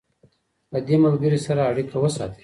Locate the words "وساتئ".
1.99-2.39